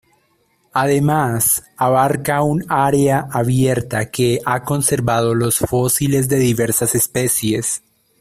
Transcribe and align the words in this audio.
Además, 0.73 1.61
abarca 1.77 2.41
un 2.41 2.65
área 2.69 3.27
abierta 3.31 4.09
que 4.09 4.39
ha 4.47 4.63
conservado 4.63 5.35
los 5.35 5.59
fósiles 5.59 6.27
de 6.27 6.39
diversas 6.39 6.95
especies. 6.95 7.83